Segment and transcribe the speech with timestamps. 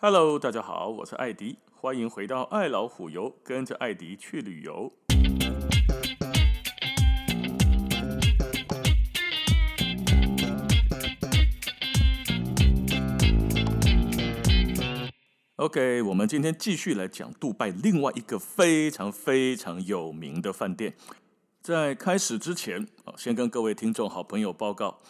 [0.00, 4.92] Hello，大家好，我是艾迪，欢迎回到爱老虎游，跟着艾迪去旅游。
[15.56, 20.94] OK，我们今天继续来讲杜拜另外一个非常非常有名的饭店。
[21.60, 22.86] 在开始之前，
[23.16, 25.00] 先跟各位听众好朋友报告，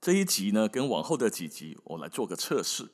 [0.00, 2.88] 这一集呢，跟往后的几集，我来做个测试。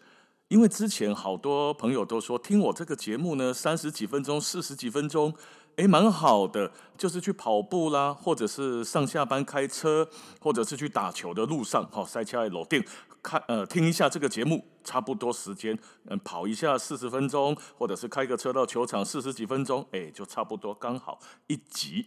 [0.48, 5.34] 因为之前好多朋友都说听我这个节目呢，三十几分钟、四十几分钟，
[5.76, 10.08] 诶，蛮好的，就是去跑步啦，或者是上下班开车，
[10.40, 12.82] 或者是去打球的路上，哈，塞车路顶
[13.22, 22.06] 看呃听一下这个节目，差不多时间，嗯，跑一下四十分钟，或者是开个车到球场四十几分钟，诶，就差不多刚好一集。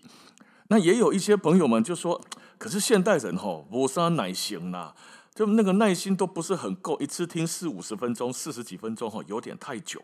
[0.69, 2.19] 那也有一些朋友们就说，
[2.57, 4.95] 可是现代人哈无啥耐心啦。
[5.33, 10.01] 就那个耐心都不是很够，一次听四五十分钟、四十几分钟哈，有点太久。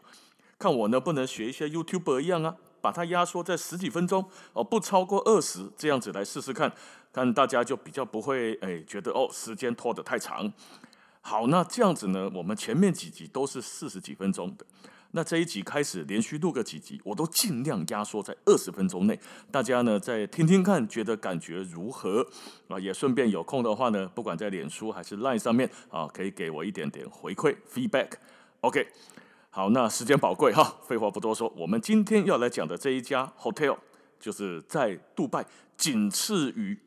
[0.57, 6.73] 看我能不能学一些 YouTuber 一样啊，把它压缩在十几分钟哦，不超过二十这样子来试试看，
[7.13, 10.51] 看大家就比较不会哎觉得哦时间拖得太长。
[11.21, 14.65] 好，那这样子呢，我们前面几集都是四十几分钟的。
[15.17, 22.23] 那这一集开始连续录个几集，我都尽量压缩在二十分钟内，大家呢再听听看，觉得感觉如何
[22.67, 22.79] 啊？
[22.79, 28.11] 也顺便有空的话呢，不管在脸书还是 Line 上面啊，可以给我一点点回馈 feedback。
[28.61, 28.87] OK，
[29.49, 33.75] 好，那时间宝贵哈，废话不多说，我们今天要来讲的这一家 hotel
[34.19, 35.43] 就是在杜拜
[35.75, 36.77] 仅次于，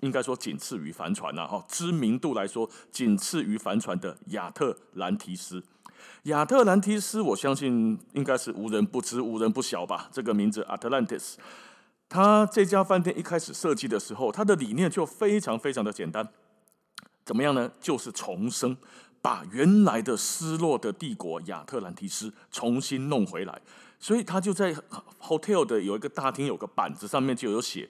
[0.00, 5.62] 应该说仅次于帆船呐哈，知名度来说仅次于帆船的亚特兰提斯。
[6.24, 10.08] 亚特兰提斯，我相信应该是无人不知、无人不晓吧。
[10.12, 11.34] 这个名字 Atlantis，
[12.08, 16.26] 它这家饭店一开始设计的时候，它的理念就非常非常的简单。
[17.24, 17.70] 怎么样呢？
[17.80, 18.76] 就是重生，
[19.20, 23.60] 把原来的失落的帝国亚特兰提斯重新弄回来。
[23.98, 24.74] 所以它就在
[25.20, 27.88] hotel 的有一个大厅，有个板子上面就有写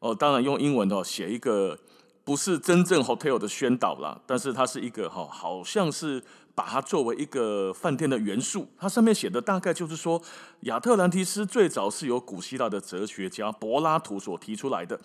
[0.00, 1.78] 哦，当然用英文哦，写一个
[2.24, 6.22] 不是真正 hotel 的宣导啦，但是它是一个哈，好像是。
[6.54, 10.20] 把它作为一个饭店的元素，它上面写的大概就是说，
[10.64, 15.00] 亚特兰提斯最早是由古希腊的哲学家柏拉图所提出来的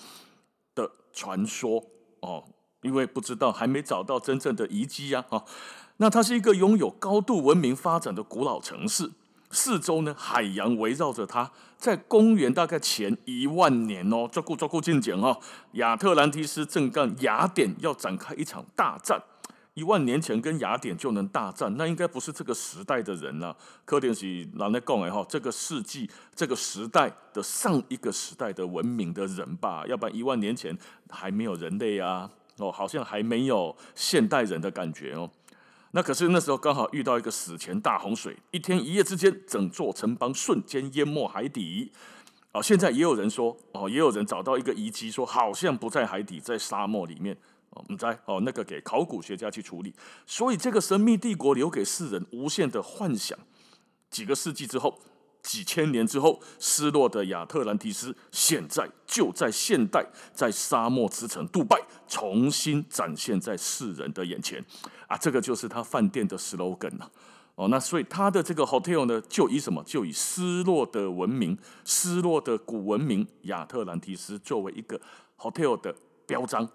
[0.75, 1.81] 的传说
[2.19, 2.44] 哦，
[2.81, 5.45] 因为不知道还没找到真正的遗迹呀啊，
[5.95, 9.09] 那它是一个拥有高度文明发展的古老城市，
[9.52, 15.40] 四周呢海洋围绕着它，在公元大概前一万年哦，抓过抓过进讲哦，
[15.74, 19.22] 亚特兰提斯正跟雅典要展开一场大战。
[19.74, 23.56] 一万年前跟雅典就能大战，那应该不是这个时代的人了。
[23.86, 30.75] 可能是拿来讲哎哈，这个世纪、这个时代的上一个时代的文明的人吧，要不然一万年前
[31.12, 35.30] 还没有人类啊，哦，好像还没有现代人的感觉哦。
[35.92, 41.92] 那可是那时候刚好遇到一个史前大洪水，一天一夜之间，整座城邦瞬间淹没海底。
[42.52, 47.38] 哦，现在也有人说，哦，也有人找到一个遗迹，说好像不在海底，在沙漠里面。
[47.72, 49.94] 我们在哦，那个给考古学家去处理，
[50.25, 53.38] 所以这个神秘帝国留给世人无限的幻想。
[54.09, 55.00] 几个世纪之后，
[55.47, 64.62] 几千年之后，失落的亚特兰提斯，现在就在现代，在沙漠之城杜拜，重新展现在世人的眼前。
[65.07, 67.09] 啊，这个就是他饭店的 slogan 了。
[67.56, 69.81] 哦，那所以他的这个 hotel 呢，就以什么？
[69.86, 75.00] 就以失落的文明、失落的古文明亚特兰提斯作为一个
[75.38, 76.69] hotel 的标章。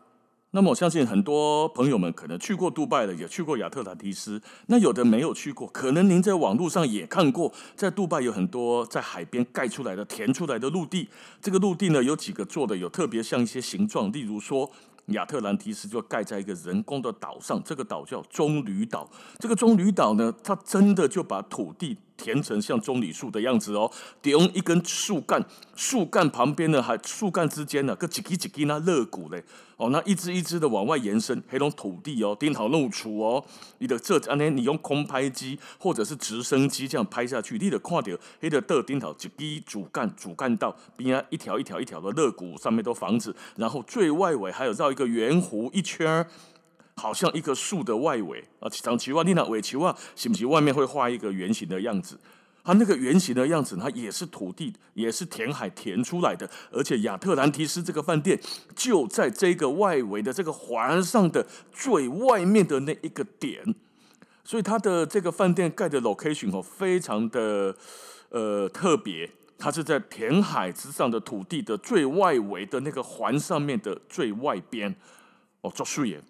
[0.54, 4.38] 那么我相信很多朋友们可能去过杜拜了，也去过亚特兰提斯。
[4.66, 11.08] 那有的没有去过，可能您在网络上也看过，在杜拜有很多在海边盖出来的、填出来的陆地。
[11.40, 14.70] 这个陆地呢，有几个做的有特别像一些形状，例如说
[15.06, 19.10] 亚特兰提斯就盖在一个人工的岛上，这个岛叫棕榈岛。
[19.38, 21.96] 这个棕榈岛呢，它真的就把土地。
[22.16, 23.90] 填成像棕榈树的样子哦，
[24.22, 29.42] 用一根树干，树干旁边呢，还树干之间呢，个几几几几那肋骨嘞，
[29.76, 33.44] 哦，那一支一支的往外延伸，黑龙土地哦，顶好露出哦，
[33.78, 46.26] 你的这安呢，你用空拍机或者是直升机这样拍下去，你的看到黑的的顶头几几主干主干道边啊，一条一条一条的肋骨上面都房子，然后最外围还有绕一个圆弧一圈。
[46.96, 52.18] 好像一棵树的外围啊，长期望你那尾球啊，是不是外面会画一个圆形的样子？
[52.64, 56.48] 它那个圆形的样子，它也是土地，也是填海填出来的。
[56.70, 58.38] 而且亚特兰提斯这个饭店
[58.76, 63.74] 就在这个外围的这个环上的最外面的那一个点，
[64.44, 67.74] 所以它的这个饭店盖的 location 哦，非常的
[68.28, 69.28] 呃特别，
[69.58, 74.94] 它是在填海之上的土地的最外围的那个环上面的最外边
[75.62, 76.22] 哦，做树叶。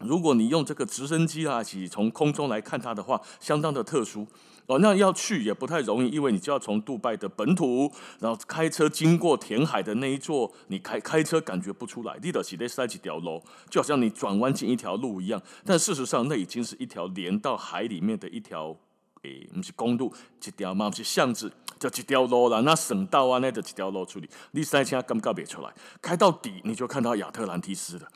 [0.00, 4.26] 如果你用这个直升机啊，起从空中来看它的话，相当的特殊
[4.66, 4.78] 哦。
[4.78, 15.40] 那要去也不太容易，因为你就要从杜拜的本土，然后开车经过填海的那一座，你开开车感觉不出来，你的起得塞几条路，就好像你转弯进一条路一样。
[15.64, 18.76] 但事实上，那已经是一条连到海里面的一条。
[19.22, 20.10] 诶，不是公路，
[20.42, 22.62] 一条嘛，不是巷子，就一条路了。
[22.62, 24.26] 那省道啊，那就一条路处理。
[24.52, 25.70] 你塞车根本别出来，
[26.00, 28.08] 开到底你就看到亚特兰蒂斯了。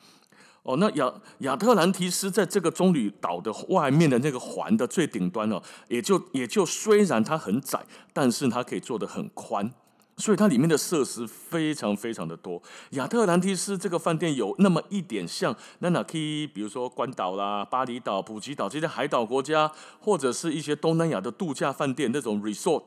[0.65, 7.81] 哦，那亚亚特兰蒂斯在这个棕榈岛的外面的那个环的最顶端哦，也就也就虽然它很窄，
[8.13, 9.73] 但是它可以做得很宽。
[10.17, 12.63] 所以它里面的设施非常非常的多。
[12.91, 19.69] 亚特兰蒂斯这个饭店有那么一点像那哪可以，比如说关岛啦、巴厘岛、普吉岛这些海岛国家，
[19.99, 22.85] 或者是一些东南亚的度假饭店那种 resort，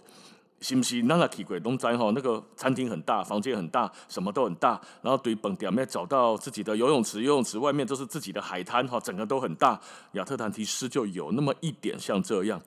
[0.60, 1.04] 是不是？
[1.04, 4.82] 那哪去过东斋哈，那个餐厅很大，房间很大，什么都很大。
[5.02, 9.80] 然后对本点面找到自己的游泳池，游泳池外面都是自己的海滩哈，整个都很大。
[10.14, 12.62] 亚特兰蒂斯就有那么一点像这样。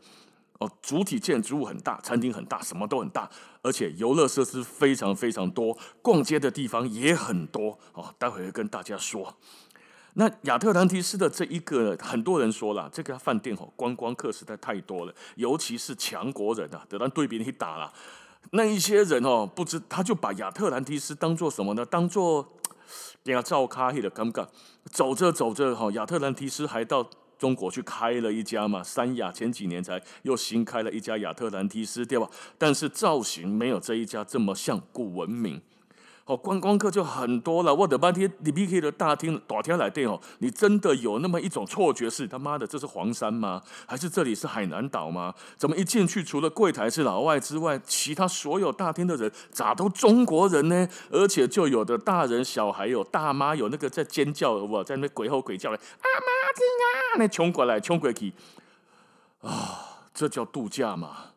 [0.58, 3.28] 哦，主体建筑物很大，餐厅很大，什么都很大，
[3.62, 7.78] 而且游乐设施非常非常多，逛街的地方也很多。
[7.94, 9.34] 哦，待会会跟大家说。
[10.20, 17.90] 那亚特兰蒂斯的这一个，很多人说了，这个饭店哦，观光客实在太多了，尤其是强国人啊，得到对比你去打了，
[18.50, 21.86] 那一些人哦，不知他就把亚特兰蒂斯当做什么呢？
[21.86, 22.46] 当做
[23.24, 24.46] 给他照咖去的尴尬。
[24.92, 27.08] 走着走着哈，亚特兰蒂斯还到。
[27.38, 32.28] 中国去开了一家嘛，三亚前几年才又新开了一家亚特兰蒂斯，对吧？
[32.58, 35.58] 但是造型没有这一家这么像古文明。
[36.30, 37.74] 哦，观光客就很多了。
[37.74, 43.60] 我的半天，你 PK 的大厅打天来电哦，你真的有那么一种错觉是他妈的这是黄山吗？
[43.84, 45.34] 还是这里是海南岛吗？
[45.56, 50.86] 怎么一进去除了柜台是老外之外，其他所有大厅的人咋都中国人呢？
[51.10, 58.32] 而且就有的大人小孩有大妈有那个在尖叫，我在那鬼吼鬼叫的，阿妈子啊，那冲过来冲过去
[59.40, 61.29] 啊，这叫度假吗？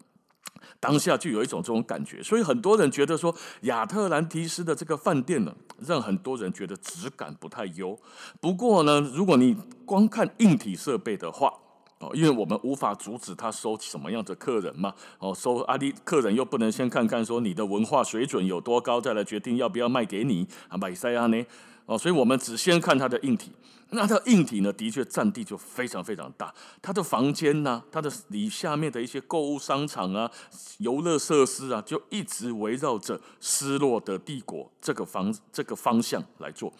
[0.83, 7.97] 当下就有一种这种感觉，所以很多人觉得说亚特兰蒂斯的这个饭店呢，让很多人觉得质感不太优。
[8.41, 11.53] 不过呢，如果你光看硬体设备的话，
[11.99, 21.45] 哦，因为我们无法阻止他收什么样的客人嘛，哦，收阿里客人又不能先看看说你的文化水准有多高，再来决定要不要卖给你啊，买塞亚呢？
[21.85, 23.51] 哦，所以我们只先看它的硬体。
[23.95, 26.51] 那它硬体呢，的确占地就非常非常大。
[26.81, 30.31] 它的房间呢、它的里下面的一些购物商场啊、
[30.79, 36.73] 游乐设施啊，就一直围绕着失落的帝国这个方这个方向来做。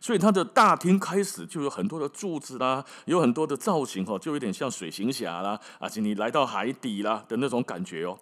[0.00, 8.18] 所以它的大厅开始就有很多的柱子啦，有很多的造型哦，就有点像水行侠啦，而且你来到海底啦的那种感觉哦。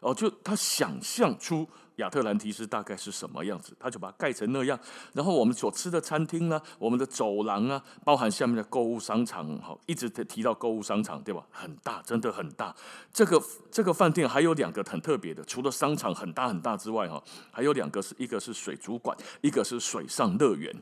[0.00, 1.68] 哦，就他想象出。
[2.02, 3.74] 亚特兰提斯大概是什么样子？
[3.80, 4.78] 他就把它盖成那样。
[5.14, 11.46] 然后我们所吃的餐厅呢，我们的走廊啊，包含下面的购物商场，好，一直提到购物商场，对吧？
[11.50, 12.74] 很大，真的很大。
[13.12, 13.40] 这个
[13.70, 20.74] 这个饭店还有两个很特别的，除了商场很大很大之外，哈，还有两个是一个是水族馆，一个是水上乐园。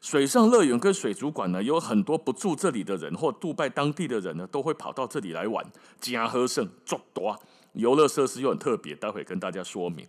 [0.00, 5.64] 水上乐园跟水族馆呢，有很多不住这里的人或杜拜当地的人呢，都会跑到这里来玩，
[6.00, 7.38] 加喝胜做多。
[7.72, 10.06] 游乐设施又很特别，待会跟大家说明。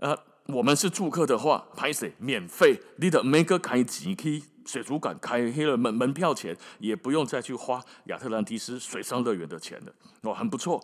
[0.00, 9.92] 呃，我们是住客的话，拍摄免费，你的每个开几期水族馆开黑了门门票钱，也不用再去花亚特兰蒂斯水上乐园的钱了。
[10.22, 10.82] 哦，很不错，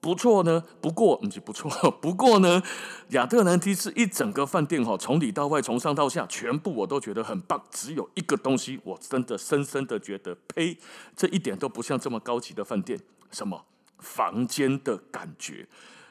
[0.00, 0.62] 不错呢。
[0.82, 1.70] 不过，不是不错，
[2.02, 2.62] 不过呢，
[3.10, 7.62] 亚特兰蒂斯一整个饭店哈，从里到外，从上到下，全部我都觉得很棒。
[7.70, 10.76] 只有一个东西，我真的深深的觉得，呸，
[11.16, 13.00] 这一点都不像这么高级的饭店。
[13.30, 13.64] 什么？
[14.00, 15.66] 房间的感觉。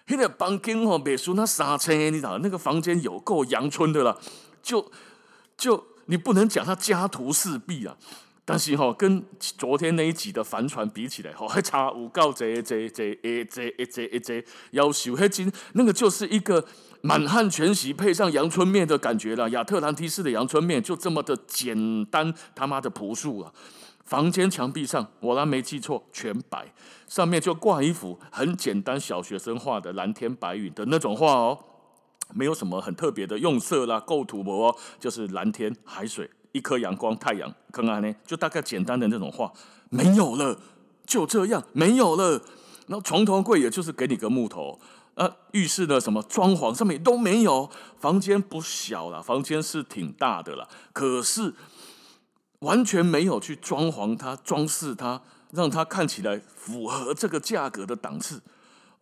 [0.09, 4.17] 那个房间哦，别说那三千，你知道那个房间有够阳春的了，
[4.63, 4.89] 就
[5.57, 7.95] 就你不能讲他家徒四壁啊，
[8.45, 16.65] 但是哈，跟昨天那一集的帆船比起来，哈，还 差五高这这这一这一这一这要求还真那个就是一个
[17.01, 19.49] 满汉全席配上阳春面的感觉了。
[19.49, 23.51] 亚特兰蒂斯的阳春面就这么的简单，他妈的朴素啊！
[24.07, 26.73] 房间墙壁上，我那没记错，全白，
[27.07, 31.59] 上面就挂一幅很简单小学生画的蓝天白云的那种画哦，
[32.33, 39.51] 没有什么很特别的用色啦、构图哦，就是蓝天、海水、一颗阳光、太阳，看看呢，就大概简单的那种画，
[39.89, 40.57] 没有了，
[41.05, 42.41] 就这样没有了。
[42.87, 44.79] 然后床头柜也就是给你个木头，
[45.15, 51.53] 啊，浴室的什么装潢上面都没有，房间不小了，房间是挺大的了，可是。
[52.59, 55.21] 完全没有去装潢它、装饰它，
[55.51, 58.41] 让它看起来符合这个价格的档次。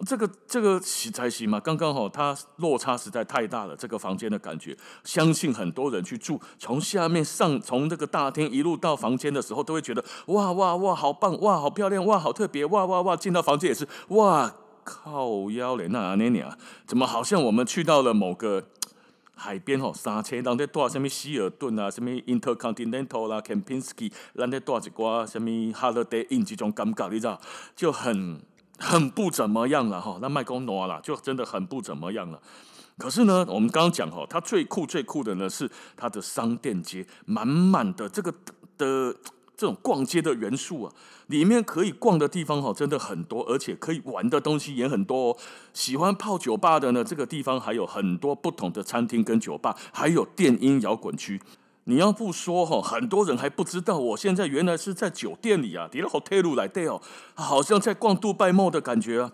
[0.05, 3.73] 这个这个实在是嘛，刚刚好，它落差实在太大了。
[3.77, 18.67] 这个房间的感觉，相信很多人去住，从下面上，从这个大厅一路到房间的时候，都会觉得哇哇哇，好棒，哇，好漂亮，哇，好特别，哇哇哇，进到房间也是哇，靠腰嘞，那阿妮妮啊，怎么好像我们去到了某个
[19.35, 19.91] 海边哦？
[19.93, 27.39] 三千人在住什么希尔顿啊，什么 Intercontinental 啦，Kempinski，人在住一挂什么 Holiday Inn 这种感觉，你知道
[27.75, 28.41] 就很。
[28.77, 32.41] 很不怎么样了哈，那麦公诺啦，就真的很不怎么样了。
[32.97, 38.33] 可是呢，我们刚刚讲吼，它最酷最酷的呢是它的商店街，满满的这个
[38.77, 39.15] 的
[39.57, 40.93] 这种逛街的元素啊，
[41.27, 45.37] 里面可以逛的地方哈，真的很多，而且可以玩的东西也很多哦。
[45.73, 51.41] 喜欢泡酒吧的呢，这个地方还有很多不同的餐厅跟酒吧，还有电音摇滚区。
[51.87, 56.99] 你要不说哈，很多人还不知道，我现在原来是在酒店里啊，底了 hotel 来对哦，
[57.35, 59.31] 好像在逛杜拜梦的感觉啊。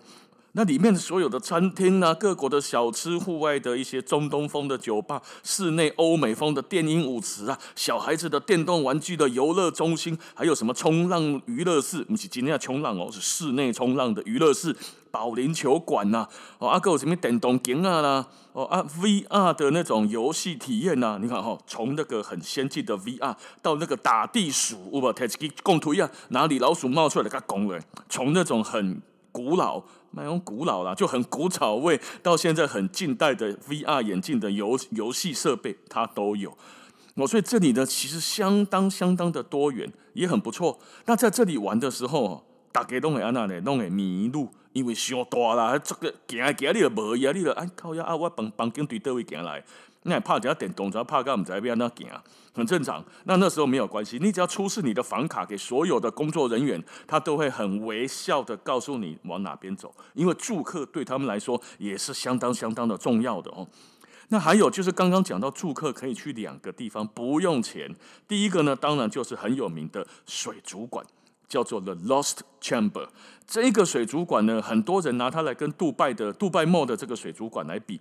[0.54, 12.04] 那里面所有的餐厅啊，各国的小吃，户外的一些中东风的酒吧，室内欧美风的电音舞池啊，小孩子的电动玩具的游乐中心，还有什么冲浪娱乐室？
[12.04, 14.76] 不是今天要冲浪哦，是室内冲浪的娱乐室。
[15.10, 16.26] 保龄球馆呐，
[16.58, 27.78] 哦，啊，还有什么电动镜啊啦，哦啊，VR 的那种游戏体验呐，你看哈，从那个很先进的 VR 到那个打地鼠，我把台机共图一样，哪里老鼠冒出来给它拱了，
[28.08, 36.56] 从那种很古老，那种古老啦，就很古早味，到现在很近代的 VR 眼镜的游游戏设备，它都有。
[37.14, 40.78] 哦，所以这里呢，其实相当相当的多元，也很不错。
[41.06, 44.48] 那在这里玩的时候，大家都会安那呢，都会迷路。
[44.72, 48.16] 因为伤大啦，这个行行，你就无呀，你就哎靠呀啊！
[48.16, 49.62] 我房房间对倒位行来，
[50.04, 52.08] 那怕只要点动车，怕到唔知边那行，
[52.52, 53.04] 很正常。
[53.24, 59.94] 那那时候没有关系，你只要出示你的房卡给所有的工作人员，他都会很微笑的告诉你往哪边走。
[60.14, 63.66] 因为住客对他们来说也是相当相当的重要的哦。
[64.28, 67.94] 那还有就是刚刚讲到住客可以去两个地方不用钱，
[68.26, 71.04] 第一个呢，当然就是很有名的水族馆。
[71.48, 73.08] 叫做 The Lost Chamber，
[73.46, 78.00] 这个水族馆呢，很多人拿它来跟杜拜的杜拜 Mall 的这个水族馆来比。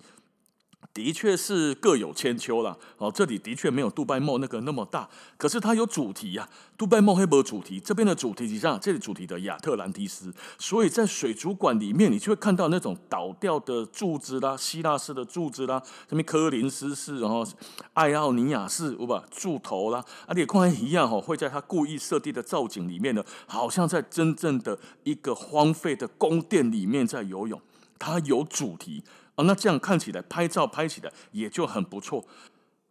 [0.93, 2.77] 的确是各有千秋啦。
[2.97, 6.69] 哦，这里的确没有杜拜梦那个那么大，可是它有主题呀、啊。
[6.81, 15.79] 杜拜 mall 没有主题，这边的主题是这样，这里主题的亚特兰蒂斯，所以在水族馆里面，你就会看到那种倒掉的柱子啦，希腊式的柱子啦，
[16.09, 17.45] 什么科林斯式，然后
[17.93, 27.61] 爱奥尼亚式，我把柱头啦，而且看一样哦，会在它故意设定的造景里面呢，好像在真正的一个荒废的宫殿里面在游泳，
[27.99, 29.03] 它有主题。
[29.35, 32.25] 哦，那这样看起来拍照拍起来也就很不错。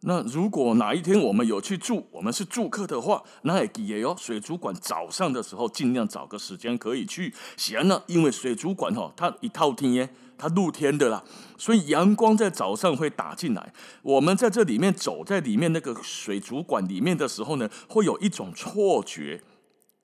[0.03, 7.31] 那如果哪一天我们有去住，我们是住客的话，那也也有水族馆早上的时候尽量找个时间可以去。
[7.55, 11.23] 闲了，因为水族馆哈，它一套厅耶，它露天的啦，
[11.55, 13.71] 所以阳光在早上会打进来。
[14.01, 19.43] 我们在这里面走在里面那个水族馆里面的时候呢，会有一种错觉。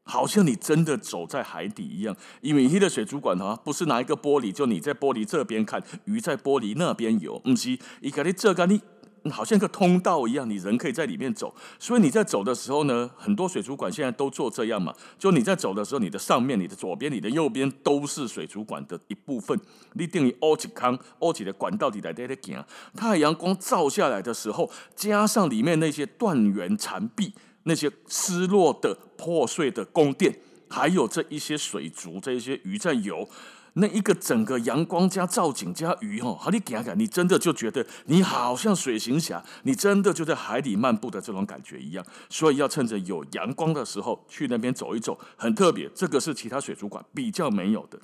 [0.07, 8.81] 好像你真的走在海底一样，因为你的水族馆哈，不是拿一个玻璃，就你在玻璃这边看，鱼在玻璃那边游，不是，一个你这个你
[9.29, 11.53] 好像个通道一样，你人可以在里面走。
[11.77, 19.59] 所以你在走的时候呢，很多水族馆现在都做这样嘛，就你在走的时候，你的上面、你的左边、你的右边都是水族馆的一部分。
[19.93, 22.63] 你等于凹起坑，凹起的管道底来在在行，
[22.95, 27.33] 太阳光照下来的时候，加上里面那些断垣残壁。
[27.67, 33.27] 那些失落的、破碎的宫殿，还有这一些水族、这一些鱼在游，
[33.73, 42.03] 那一个整个阳光加造景加鱼，哈，好，你看看，你真的就觉得你好像水行侠，你真的就在海里漫步的这种感觉一样。
[42.29, 45.89] 所以要趁着有阳光的时候去那边走一走，很特别。
[45.93, 47.99] 这个是其他水族馆比较没有的。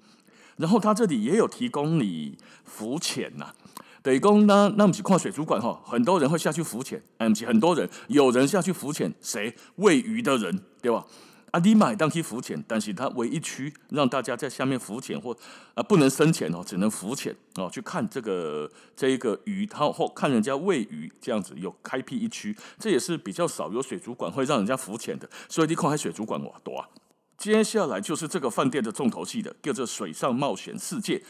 [0.58, 3.52] 然后它这里也有提供你浮潜呐。
[4.04, 4.74] 北宫呢？
[4.78, 9.56] 那不是看水族馆哈，很多人会下去浮潜，哎，不是很多人，有人下去浮潜，谁？
[9.78, 11.06] 喂鱼的人，对吧？
[11.52, 15.38] 啊，你买当去浮潜，但是它唯一区让大家在下面浮潜或
[15.76, 26.90] 啊不能深潜哦，只能浮潜哦，去看这个这一个鱼，它或看人家喂鱼这样子，有开辟一区，这也是比较少有水族馆会让人家浮潜的，所以你看海水族馆哇多啊。
[27.38, 31.22] 接下来就是这个饭店的重头戏的，叫做水上冒险世界。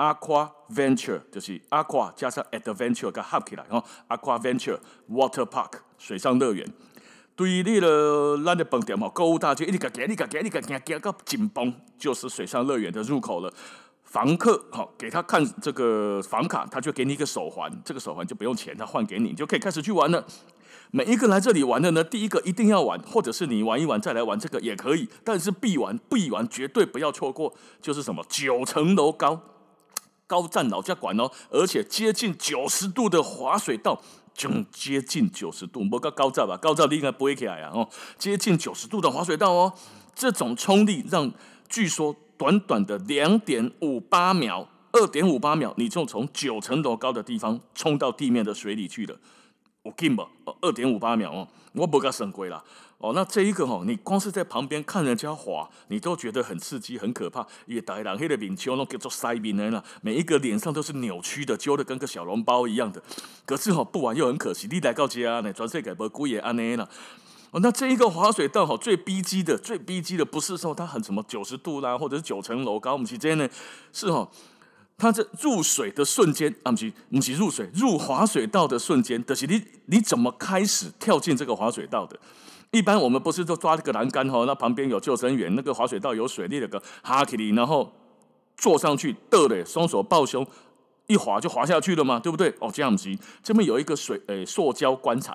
[0.00, 4.78] Aqua Venture 就是 Aqua 加上 Adventure 加合起来哦，Aqua Venture
[5.10, 6.66] Water Park 水上乐园。
[7.36, 13.52] 对于你了，咱的饭店嘛，购物大街一直个行，一直个行，一直个行，行到紧绷，就是水上乐园的入口了。
[14.04, 20.24] 房客好，给他看这个房卡，他就给你一个手环，这个手环就不用钱，他换给你，你就可以开始去玩了。
[20.90, 27.54] 每一个来这里玩的呢，第一个一定要玩，或者是你玩一玩再来玩这个也可以，但是必玩必玩，绝对不要错过。
[27.82, 29.42] 就是什么九层楼高。
[30.30, 34.00] 高站老家管哦，而且接近九十度的滑水道，
[34.32, 36.56] 就接近九十度，不够高站吧？
[36.56, 37.72] 高站你应该不会起来啊！
[37.74, 39.72] 哦，接近九十度的滑水道哦，
[40.14, 41.32] 这种冲力让
[41.68, 49.16] 据说短短的两点五八秒，二点五八秒，你就从九层楼高的地方冲到地面的水里去了。
[49.82, 50.24] 我紧不？
[50.60, 52.62] 二点五八秒哦，我不敢省贵了。
[53.00, 57.46] 哦，那这一个哦，你光是在旁边看人家滑，你都觉得很刺激、很可怕。
[57.64, 63.02] 也大人黑的脸丘，那叫做塞面的啦，每一个脸上都是扭曲的，揪的跟个小笼包一样的。
[63.46, 64.68] 可是哦，不玩又很可惜。
[64.70, 66.86] 你来到家呢，全世界不贵也安尼啦。
[67.52, 73.48] 哦，那这一个滑水道哈，最逼机的、最逼机的，不是说它很什么九十度啦，或者是九层楼高，我们之间呢
[73.94, 74.30] 是哦，
[74.98, 82.20] 它这入水的瞬间啊，不是不是入水，入滑水道的瞬间，就是你你怎么开始跳进这个滑水道的？
[82.72, 87.92] 一般我们不是都抓这个栏杆哈，那旁边有救生员，那个滑水道有水那个哈克里然后
[88.56, 90.46] 坐上去，得嘞，双手抱胸，
[91.08, 92.54] 一滑就滑下去了嘛，对不对？
[92.60, 93.10] 哦，这样子，
[93.42, 95.34] 这边有一个水诶、塑胶棺材，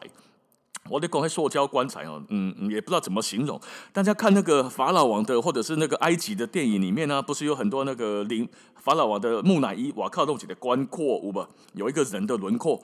[0.90, 3.60] 我得讲开塑胶棺材哦，嗯，也不知道怎么形容。
[3.92, 8.48] 大家看那个法老王的，或者是那个埃及的电影里面呢、不是有很多那个灵
[8.80, 11.50] 法老王的木乃伊，哇靠，弄起的棺廓，有吧？
[11.74, 12.82] 有一个人的轮廓。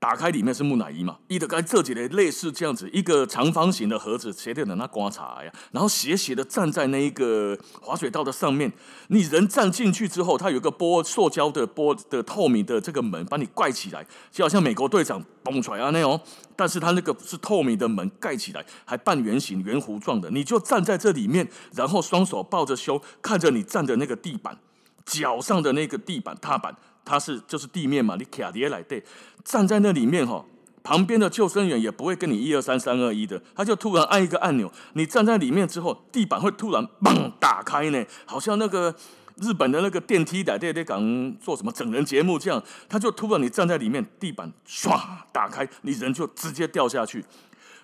[0.00, 1.18] 打开里面是木乃伊嘛？
[1.26, 8.72] 伊的该这几类类似这样子一个长方形的盒子，斜着的那观察呀，然后斜斜的站在那一个滑水道的上面。
[9.08, 16.20] 你人站进去之后，它有一个玻塑胶的玻的透明的这个门把你盖起来，就好像美国队长蹦出来啊那种。
[16.54, 24.56] 但是它那个是透明的门盖起来，还半圆形圆弧状的，你就站在这里面，然后双手抱着胸，看着你站的那个地板，
[25.04, 26.76] 脚上的那个地板踏板。
[27.08, 29.02] 它是就是地面嘛，你卡碟来对，
[29.42, 30.44] 站在那里面哈，
[30.82, 38.94] 旁边的救生员也不会跟你一二三三二一的，他就突然按一个按钮，你站在里面之后，地板会突然嘣打开呢，好像那个
[39.40, 41.00] 日本的那个电梯在在在讲
[41.40, 45.00] 做什么整人节目这样，他就突然你站在里面，地板唰
[45.32, 47.24] 打开，你人就直接掉下去。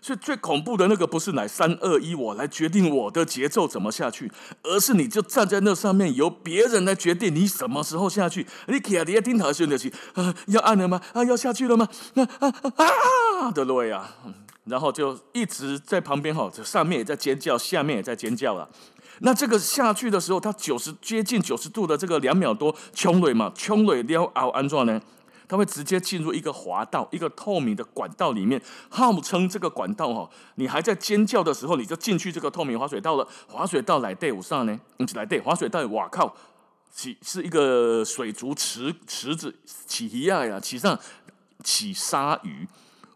[0.04, 4.30] 所以最恐怖的那个不是乃三二一我来决定我的节奏怎么下去，
[4.62, 8.46] 而是你就站在那上面，由别人来决定你什么时候下去。
[8.68, 11.00] 你卡在顶头选的是啊，要按了吗？
[11.14, 11.88] 啊，要下去了吗？
[12.16, 12.52] 啊啊
[13.40, 14.14] 啊的对啊，
[14.64, 18.68] 然后就一直在旁边哈，这上面也在尖叫，下面也在尖叫了。
[19.20, 25.00] 那这个下去的时候，它九十接近九十度的这个两秒多冲落嘛，冲落了后安怎呢？
[25.48, 33.28] 它会直接进入一个滑道，一个透明的管道里面，号称这个管道哈，你还在尖叫的时候，你就进去这个透明滑水道了。
[33.48, 36.34] 滑水道来对五上呢，嗯，来对滑水道，哇靠，
[36.92, 39.54] 起是一个水族池池子
[39.86, 40.98] 起一样呀，起上
[41.62, 42.66] 起鲨鱼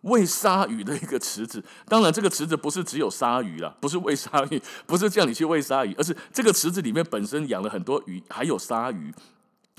[0.03, 1.65] 喂鲨鱼的一个池子。
[1.89, 9.13] 当然，这个池子不是只有鲨鱼了，不是喂鲨鱼，不是叫你去喂鲨鱼，而是这个池子里面本身养了很多鱼，还有鲨鱼。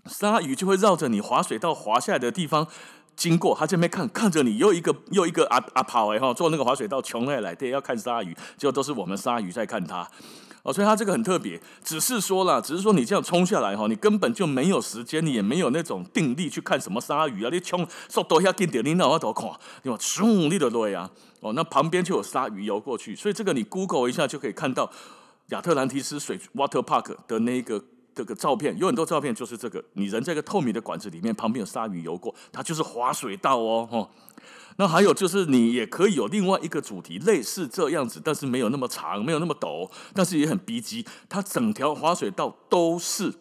[0.06, 2.68] 鲨鱼就会绕着你滑水道滑下来的地方
[3.16, 10.10] 经过，他这边看看着你，又一个又一个阿阿跑哎哈，坐那个滑水道穷来来对，要看鲨鱼，结果都是我们鲨鱼在看它
[10.64, 19.50] 哦，所以他这个很特别，只是说啦，只是说你这样冲下来哈，你根本就没有时间，你也没有那种定力去看什么鲨鱼啊，你冲速度要紧点，你脑要多看，
[19.84, 19.98] 对吧？
[20.00, 21.10] 冲你的对啊，
[21.42, 24.90] 哦，那旁边就有鲨鱼游过去，所以这个你 Google 一下就可以看到
[25.48, 27.84] 亚特兰蒂斯水 Water Park 的那个。
[28.20, 34.10] 这个照片有很多照片，就是这个，你人在一个透明的管子里面，旁边有鲨鱼游过，它就是滑水道哦，哦。
[34.76, 41.06] 那还有就是你也可以有另外一个主题，类似这样子，但是没有那么长，没有那么陡，但是也很逼急。
[41.30, 43.34] 它整条滑水道都是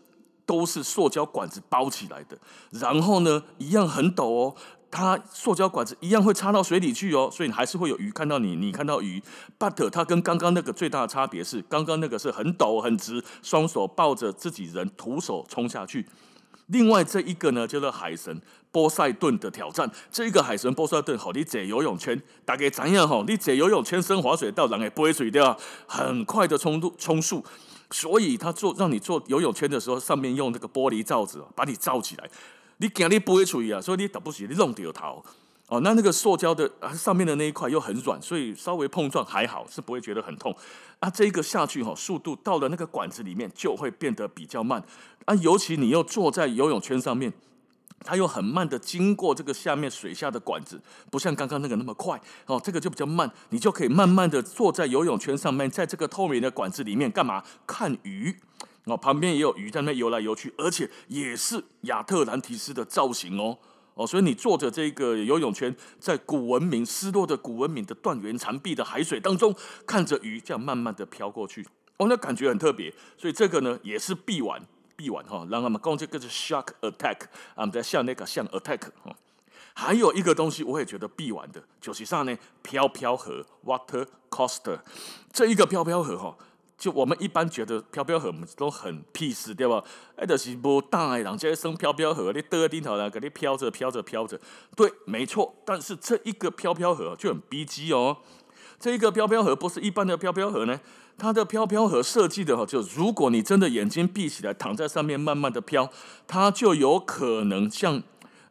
[0.46, 2.38] 都是塑胶管子包起来的，
[2.70, 4.54] 然后呢，一样很陡哦。
[4.90, 9.22] 它塑胶管子一样会插到水里去哦，所以你还是会有鱼看到你，你看到鱼。
[9.58, 16.06] But 它跟刚刚那个最大的差别是，刚刚那个是很陡很直，双手抱着自己人徒手冲下去。
[16.68, 19.90] 另外这一个呢，叫做海神波塞顿的挑战。
[20.10, 23.24] 这一个海神波塞顿，好，你解游泳圈，大概怎样吼？
[23.24, 27.44] 你解游泳圈升滑水道，然后不会水掉，很快的冲度冲速。
[27.90, 32.30] 所以他做让你做游泳圈的时候，上面用那个玻璃罩子把你罩起来。
[32.78, 35.24] 你惊你不会处理啊，所以你打不起，你弄掉头
[35.66, 35.80] 哦。
[35.80, 40.54] 那那个塑胶的啊上面的那一块又很软，所以稍微碰撞还好，是不会觉得很痛。
[41.00, 44.82] 啊，这个下去哈，速度到了那个管子里面就会变得比较慢
[45.24, 45.34] 啊。
[45.36, 47.32] 尤其你又坐在游泳圈上面，
[48.04, 52.60] 它又很慢的经过这个下面水下的管子，不像刚刚那个那么快哦。
[52.62, 57.42] 这个就比较慢，你就可以慢慢的坐在游泳圈上面，在这个透明的管子里面干嘛？
[57.66, 58.36] 看鱼。
[58.88, 63.58] 哦，旁边也有鱼在那游来游去，而且也是亚特兰提斯的造型哦
[63.94, 69.54] 哦，所以你坐着这个游泳圈，在古文明失落的古文明的断垣残壁的海水当中，
[69.86, 74.62] 看着鱼这样慢慢的飘过去，哦，那感觉很特别，所以这个呢也是必玩
[74.96, 77.24] 必玩哈，让他们讲这个是 shock attack，
[77.54, 79.14] 啊，我们在像那个像 attack 哈。
[79.74, 82.36] 还有一个东西，我也觉得必玩的，就是啥呢？
[82.62, 84.76] 飘飘河 （water coaster）
[85.32, 86.36] 这一个飘飘河哈，
[86.78, 89.82] 就我们一般觉得飘飘河我们都很 peace 对吧？
[90.16, 94.40] 哎，就是无大哎，人家生飘飘河，你得顶头来，给你飘着飘着飘着，
[94.76, 95.54] 对，没错。
[95.64, 98.18] 但是这一个飘飘河就很逼机哦。
[98.78, 100.80] 这一个飘飘河不是一般的飘飘河呢，
[101.18, 105.90] 它的飘飘河设计的哈，就如果你真的眼睛闭起来，躺在上面慢慢的飘，
[106.26, 108.02] 它就有可能像。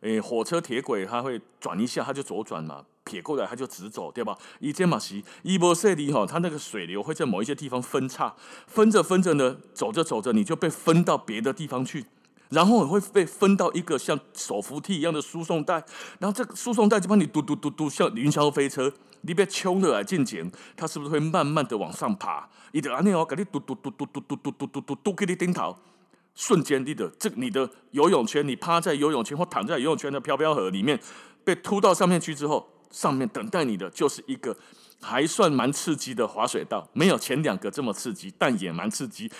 [0.01, 4.37] 诶，火车铁轨它会转一下，它就左转嘛；撇过来它就直走，对吧？
[4.59, 8.35] 一间马西伊波塞里哈，它那个水流会在某一些地方分叉，
[8.67, 12.05] 分着分着呢，走着走着你就被分到别的地方去，
[12.49, 15.75] 然后会被分到一个像手扶梯一样的输送带，
[16.19, 18.91] 然后这个输送带就帮你嘟嘟嘟嘟像云霄飞车，
[19.21, 22.49] 你被冲了来进前，它是不是会慢慢的往上爬？
[22.73, 25.77] 你的安尼哦，给你嘟嘟嘟嘟嘟嘟嘟嘟嘟嘟嘟给你顶头。
[26.35, 30.99] 瞬间，你的这你的游泳圈，你趴在游泳圈或躺在游泳圈的飘飘河里面，
[31.43, 34.55] 被突到上面去之后，上面等待你的就是一个
[35.01, 39.31] 还算蛮刺激的滑水道，没有前两个这么刺激，但也蛮刺激。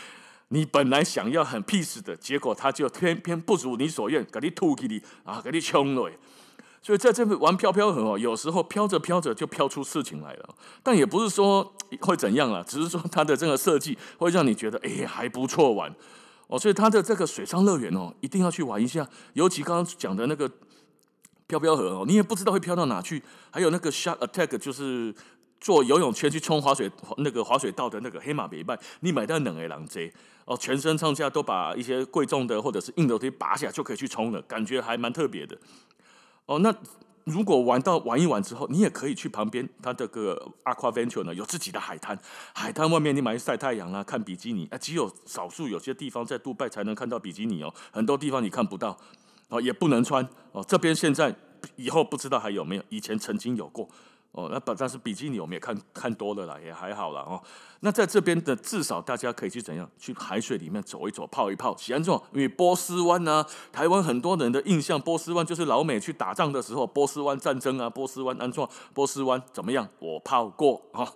[0.49, 6.09] 你本来想要很 peace 的结果，它就偏偏不如你所愿，给你吐给你啊，给你冲了。
[6.81, 15.93] 所以在这边玩飘飘河哦，有时候飘着飘着就飘出事情来了，但也不是说会怎样了，只是说它的这个设计会让你觉得哎还不错玩。
[16.47, 19.05] 哦，所以它的这个水上乐园哦，一定要去玩一下。
[19.33, 20.49] 尤其刚刚讲的那个
[21.47, 23.23] 飘飘河哦，你也不知道会飘到哪去。
[23.49, 25.13] 还有那个 Shark Attack，就是
[25.59, 30.11] 坐游泳圈去冲滑水那个滑水道的那个黑马别卖，你买到两个人这
[30.45, 35.57] 哦，全身上下都把一些贵重的或者是硬的东西拔下就可以去冲了，感觉还蛮特别的。
[36.45, 36.75] 哦，那。
[37.27, 42.17] 如果玩到玩一玩之后，你也可以去旁边，它这个 Aqua Venture 呢有自己的海滩，
[42.53, 48.97] 海滩外面你买去晒太阳啊，看比基尼，啊，只有少数有些地方在杜拜才能看到比基尼哦，很多地方你看不到，
[49.49, 51.35] 哦，也不能穿哦，这边现在
[51.75, 53.89] 以后不知道还有没有，以前曾经有过。
[54.37, 57.21] 哦，那但是比基尼我们也看看多了啦，也还好啦。
[57.21, 57.41] 哦。
[57.81, 62.21] 那在这边的至少大家可以去怎样去海水里面走一走，泡一泡，喜欢这种。
[62.33, 69.87] 因为波斯湾呢、啊，台湾很多人的印象，波斯湾就是老美去打仗的时候，波斯湾战争啊，波斯湾安装，波斯湾怎么样？
[69.99, 71.01] 我泡过啊。
[71.01, 71.13] 哦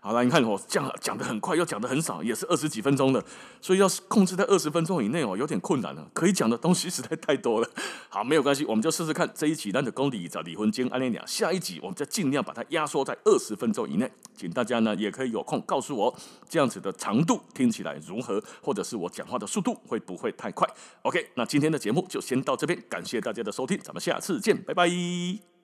[0.00, 3.22] 好了，你看我这样讲的很快，又讲的很少，也是二十几分钟的，
[3.60, 6.08] 所以要是控制在二十分钟以内哦，有点困难了。
[6.14, 7.68] 可以讲的东西实在太多了。
[8.08, 16.12] 好，没有关系，我们就试试看这一期咱的公理找离婚经安尼讲，下一集我们再尽量把它压缩在二十分钟以内，请大家呢也可以有空告诉我
[16.48, 20.68] 这样子的长度听起来如何，或者是我讲话的速度会不会太快
[21.02, 25.57] ？OK，那今天的节目就先到这边，感谢大家的收听，咱们下次见，拜拜。